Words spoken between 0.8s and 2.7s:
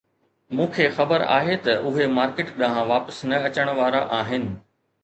خبر آهي ته اهي مارڪيٽ